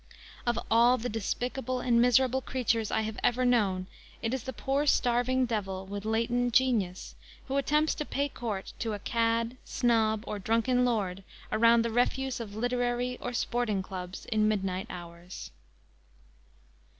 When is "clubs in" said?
13.83-14.47